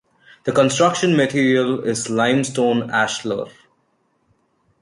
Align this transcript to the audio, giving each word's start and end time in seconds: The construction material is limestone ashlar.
The 0.45 0.51
construction 0.51 1.15
material 1.15 1.81
is 1.83 2.09
limestone 2.09 2.89
ashlar. 2.89 3.51